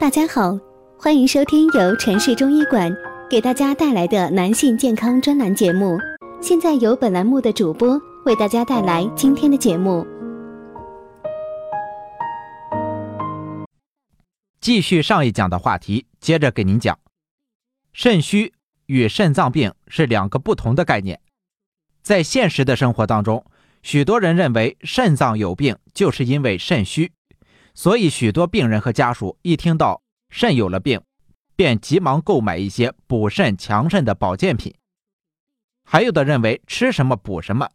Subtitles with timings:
[0.00, 0.56] 大家好，
[0.96, 2.88] 欢迎收听由城市中医馆
[3.28, 5.98] 给大家带来的男性健康专栏节目。
[6.40, 10.06] 现在由本栏目的主播为大家带来今天的节目。
[14.60, 16.96] 继续上一讲的话题，接着给您讲，
[17.92, 18.52] 肾虚
[18.86, 21.18] 与肾脏病是两个不同的概念。
[22.02, 23.44] 在现实的生活当中，
[23.82, 27.10] 许多人认为肾脏有病就是因为肾虚。
[27.78, 31.00] 所以，许多病人和家属一听到肾有了病，
[31.54, 34.74] 便急忙购买一些补肾强肾的保健品。
[35.84, 37.70] 还有的认为吃什么补什么，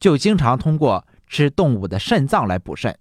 [0.00, 2.98] 就经常通过吃动物的肾脏来补肾。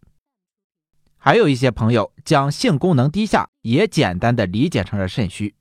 [1.17, 5.55] 还有一些朋友将性功能低下也简单的理解成了肾虚，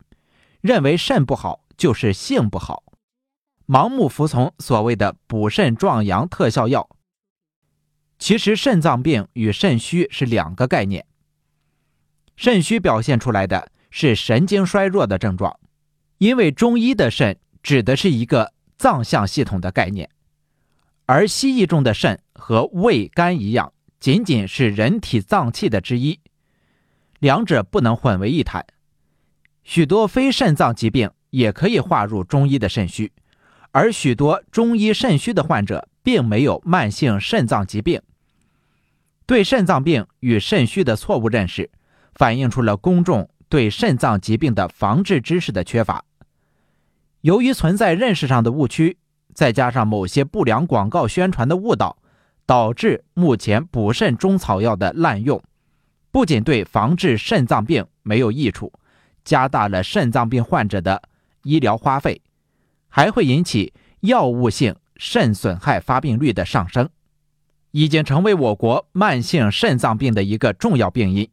[0.61, 2.83] 认为肾不好就是性不好，
[3.69, 6.89] 盲目服从所谓的补肾壮阳特效药。
[8.19, 11.07] 其实肾脏病与肾虚是两个概念。
[12.37, 15.59] 肾虚表现出来的是神经衰弱的症状，
[16.19, 20.11] 因为中医的肾指的是一个脏象系统的概念，
[21.07, 26.21] 而西医中的肾和胃、肝一样，仅仅是人体脏器的之一，
[27.19, 28.67] 两者不能混为一谈。
[29.65, 33.13] 许多非肾脏疾病也可以划入中医的肾虚，
[33.77, 35.87] 而许多中医肾虚的患者。
[36.07, 38.01] 并没有慢性肾脏疾病。
[39.27, 41.69] 对肾脏病与肾虚的错误认识，
[42.15, 46.05] 反映出了公众对肾脏疾病的防治知识的缺乏。
[47.23, 48.99] 由于存在认识上的误区，
[49.35, 51.99] 再加上某些不良广告宣传的误导，
[52.47, 55.43] 导致目前补肾中草药的滥用，
[56.13, 58.73] 不仅对防治肾脏病没有益处，
[59.25, 61.03] 加大了肾脏病患者的
[61.43, 62.23] 医疗花费，
[62.97, 64.75] 还会引起药物性。
[64.99, 66.89] 肾损害发病率的上升，
[67.73, 71.29] 已经成为我国慢性肾脏病的一个重要病因。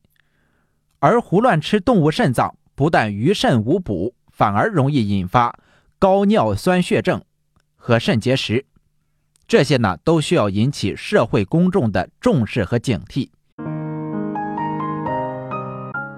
[1.00, 5.58] 而胡乱吃动物肾脏，不但于肾无补，反而容易引发
[5.98, 7.24] 高尿酸血症
[7.78, 8.66] 和肾结石。
[9.48, 13.30] 这些呢，都需要引起社会公众的重视和警惕。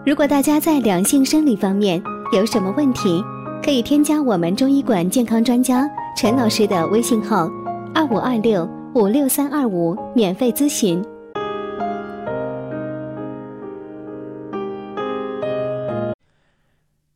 [0.04, 2.02] 如果大家在两性生理方面
[2.34, 3.24] 有什么问题，
[3.66, 5.90] 可以添加我们中医馆健康专家。
[6.16, 7.50] 陈老师的微信号：
[7.96, 11.04] 二五二六五六三二五，免费咨询。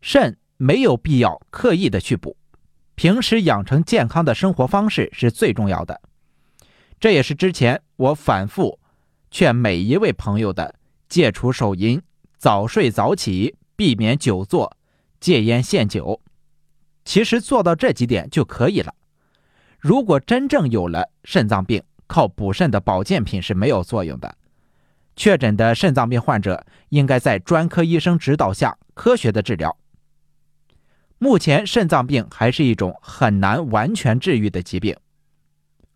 [0.02, 2.36] 肾没有必要刻意的去补，
[2.96, 6.02] 平时养成健康的生活方式是最重要的。
[7.00, 8.80] 这也是之前我反复
[9.30, 10.74] 劝每一位朋友的：
[11.08, 12.02] 戒除手淫，
[12.40, 14.76] 早睡早起，避免久坐，
[15.20, 16.20] 戒烟限酒。
[17.09, 18.94] 其实做到这几点就可以了。
[19.80, 24.38] 如果真正有了肾脏病，靠补肾的保健品是没有作用的。
[25.16, 29.75] 确诊的肾脏病患者应该在专科医生指导下科学的治疗。
[31.18, 34.96] 目前肾脏病还是一种很难完全治愈的疾病，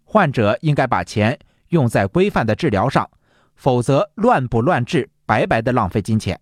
[0.04, 1.38] 患者应该把钱
[1.68, 3.08] 用在规范的治疗上，
[3.56, 6.42] 否则乱补乱治，白白的浪费金钱。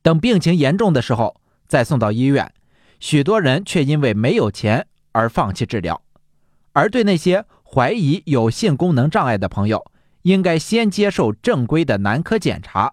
[0.00, 1.38] 等病情严重的时候
[1.68, 2.50] 再送到医院。
[3.00, 6.02] 许多人却因为没有钱而放弃治疗，
[6.74, 9.90] 而对那些怀疑有性功能障碍的朋友，
[10.22, 12.92] 应该先接受正规的男科检查，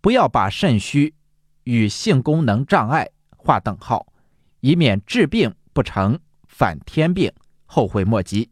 [0.00, 1.14] 不要把肾虚
[1.62, 4.12] 与性功能障碍划等号，
[4.60, 6.18] 以免治病不成
[6.48, 7.32] 反添病，
[7.64, 8.50] 后悔莫及。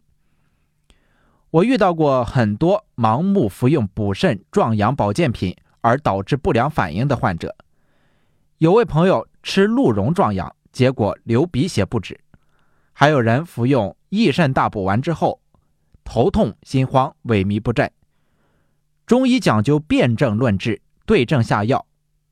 [1.50, 7.56] 我遇到过很多盲目服用补肾壮阳保健品而导致不良反应的患者，
[8.58, 10.54] 有位朋友吃鹿茸壮阳。
[10.76, 12.20] 结果流鼻血不止，
[12.92, 15.41] 还有人服用益肾大补丸之后，
[16.04, 17.91] 头痛心慌萎靡不振。
[19.06, 21.86] 中医讲究辨证论治，对症下药，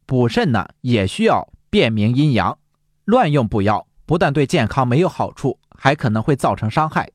[0.05, 2.59] 补肾呢也需要辨明阴阳，
[3.07, 7.11] 乱用补药不但对健康没有好处，还可能会造成伤害。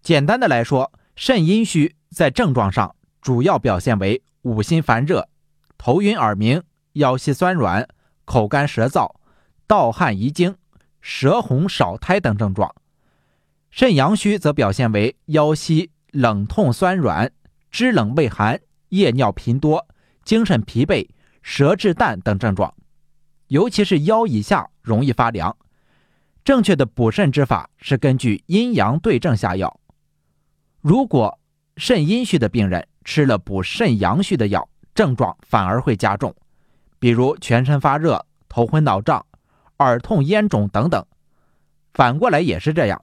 [0.00, 5.28] 简单的来说，肾阴虚在症状上主要表现为五心烦热、
[5.76, 6.62] 头晕耳鸣、
[6.92, 7.88] 腰膝酸软、
[8.24, 9.10] 口干舌燥。
[9.66, 10.56] 盗汗遗精、
[11.00, 12.74] 舌红少苔等症状，
[13.70, 17.32] 肾阳虚则表现为腰膝冷痛酸软、
[17.70, 18.60] 肢冷畏寒、
[18.90, 19.86] 夜尿频多、
[20.24, 21.08] 精神疲惫、
[21.42, 22.72] 舌质淡等症状，
[23.48, 25.56] 尤其是腰以下容易发凉。
[26.44, 29.80] 正确的补肾之法是根据阴阳对症下药。
[30.80, 31.40] 如果
[31.76, 36.32] 肾阴虚的病人吃了补肾阳虚的药，症状反而会加重，
[37.00, 39.25] 比如全身发热、头昏脑胀。
[39.78, 41.04] 耳痛、咽肿等等，
[41.92, 43.02] 反过来也是这样。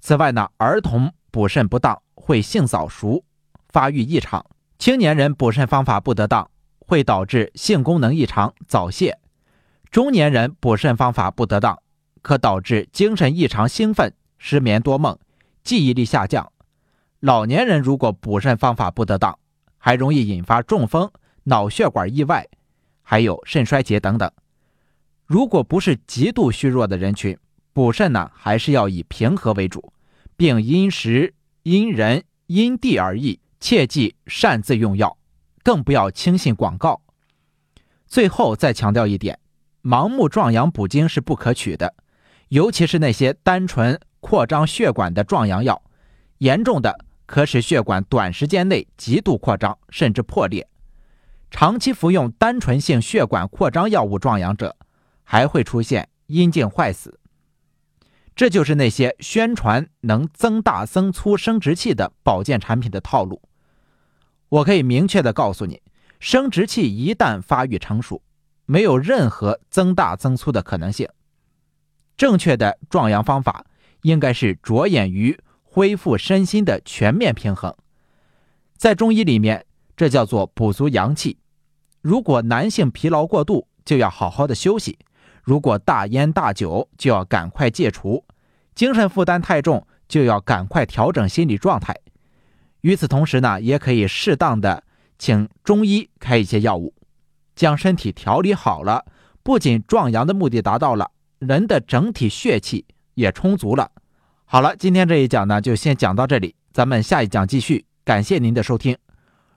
[0.00, 3.24] 此外呢，儿童补肾不当会性早熟、
[3.68, 4.40] 发育异常；
[4.78, 9.12] 青年人补肾方法不得当会导致性功能异常、早泄；
[9.90, 11.80] 中年人补肾方法不得当，
[12.22, 15.18] 可导致精神异常、兴奋、失眠多梦、
[15.62, 16.44] 记忆力下降；
[17.20, 19.38] 老年人如果补肾方法不得当，
[19.78, 21.10] 还容易引发中风、
[21.44, 22.46] 脑血管意外，
[23.02, 24.30] 还有肾衰竭等等。
[25.26, 27.36] 如果不是极度虚弱的人群，
[27.72, 29.92] 补肾呢，还是要以平和为主，
[30.36, 35.16] 并因时、因人、因地而异，切忌擅自用药，
[35.62, 37.00] 更不要轻信广告。
[38.06, 39.38] 最后再强调一点，
[39.82, 41.94] 盲目壮阳补精是不可取的，
[42.48, 45.82] 尤其是那些单纯扩张血管的壮阳药，
[46.38, 47.04] 严重的。
[47.26, 50.68] 可使血管短时间内极度扩张，甚至破裂。
[51.50, 54.76] 长期服用单纯性血管扩张药物壮阳者，
[55.24, 57.18] 还会出现阴茎坏死。
[58.36, 63.42] 这就是那些宣传能增大增粗生殖器的保健产品的套路。
[64.48, 65.82] 我可以明确的告诉你，
[66.20, 68.22] 生殖器一旦发育成熟，
[68.66, 71.08] 没有任何增大增粗的可能性。
[72.16, 73.66] 正确的壮阳方法
[74.02, 75.38] 应该是着眼于。
[75.76, 77.74] 恢复身心的全面平衡，
[78.76, 79.66] 在中医里面，
[79.96, 81.36] 这叫做补足阳气。
[82.00, 84.96] 如果男性疲劳过度，就要好好的休息；
[85.44, 88.24] 如果大烟大酒，就要赶快戒除；
[88.74, 91.94] 精神负担太重，就要赶快调整心理状态。
[92.80, 94.82] 与此同时呢，也可以适当的
[95.18, 96.94] 请中医开一些药物，
[97.54, 99.04] 将身体调理好了，
[99.42, 103.90] 不仅壮阳的目的达到了，人的整体血气也充足了。
[104.46, 107.84] 好了，今天这一讲呢，就先讲到这里，咱们下一讲继续。
[108.04, 108.96] 感谢您的收听。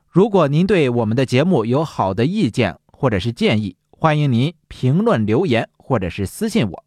[0.07, 6.86] 如果您对我们的节目有好的意见或者是建议，欢迎您评论留言或者是私信我。